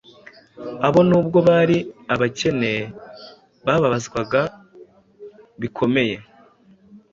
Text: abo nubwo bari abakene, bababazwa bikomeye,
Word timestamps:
abo 0.87 0.99
nubwo 1.09 1.37
bari 1.47 1.77
abakene, 2.13 2.73
bababazwa 3.65 4.21
bikomeye, 5.61 6.15